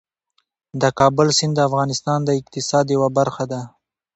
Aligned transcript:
د 0.81 0.83
کابل 0.99 1.27
سیند 1.37 1.53
د 1.57 1.59
افغانستان 1.69 2.19
د 2.25 2.29
اقتصاد 2.39 2.85
یوه 2.95 3.09
برخه 3.17 3.43
ده. 3.51 3.61